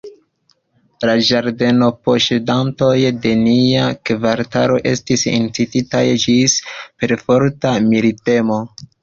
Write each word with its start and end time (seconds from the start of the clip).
La 1.09 1.13
ĝardenposedantoj 1.25 2.95
de 3.25 3.33
nia 3.41 3.83
kvartalo 4.11 4.79
estis 4.93 5.27
incititaj 5.33 6.03
ĝis 6.25 6.57
perforta 7.05 7.77
militemo. 7.93 8.61